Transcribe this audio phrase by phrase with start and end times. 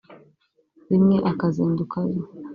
[0.89, 2.21] rimwe akazinduka aza